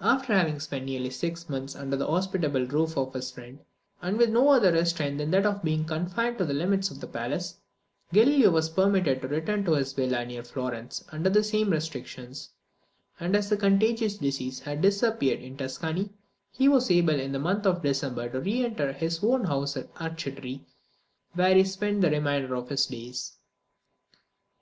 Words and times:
After 0.00 0.34
having 0.34 0.60
spent 0.60 0.84
nearly 0.84 1.10
six 1.10 1.48
months 1.48 1.74
under 1.74 1.96
the 1.96 2.06
hospitable 2.06 2.64
roof 2.68 2.96
of 2.96 3.12
his 3.12 3.32
friend, 3.32 3.58
with 4.00 4.30
no 4.30 4.50
other 4.50 4.70
restraint 4.70 5.18
than 5.18 5.32
that 5.32 5.44
of 5.44 5.64
being 5.64 5.84
confined 5.84 6.38
to 6.38 6.44
the 6.44 6.54
limits 6.54 6.92
of 6.92 7.00
the 7.00 7.08
palace, 7.08 7.56
Galileo 8.12 8.52
was 8.52 8.68
permitted 8.68 9.20
to 9.20 9.26
return 9.26 9.64
to 9.64 9.72
his 9.72 9.92
villa 9.94 10.24
near 10.24 10.44
Florence 10.44 11.04
under 11.10 11.28
the 11.28 11.42
same 11.42 11.70
restrictions; 11.70 12.50
and 13.18 13.34
as 13.34 13.48
the 13.48 13.56
contagious 13.56 14.18
disease 14.18 14.60
had 14.60 14.80
disappeared 14.80 15.40
in 15.40 15.56
Tuscany, 15.56 16.10
he 16.52 16.68
was 16.68 16.88
able 16.88 17.18
in 17.18 17.32
the 17.32 17.40
month 17.40 17.66
of 17.66 17.82
December 17.82 18.28
to 18.28 18.40
re 18.40 18.64
enter 18.64 18.92
his 18.92 19.24
own 19.24 19.42
house 19.46 19.76
at 19.76 19.92
Arcetri, 19.96 20.66
where 21.32 21.56
he 21.56 21.64
spent 21.64 22.00
the 22.02 22.10
remainder 22.10 22.54
of 22.54 22.68
his 22.68 22.86
days. 22.86 23.32